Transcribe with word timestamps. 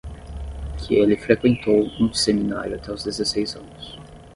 Que 0.79 0.95
ele 0.95 1.15
frequentou 1.15 1.85
um 1.99 2.11
seminário 2.11 2.73
até 2.75 2.91
os 2.91 3.03
dezesseis 3.03 3.55
anos. 3.55 3.99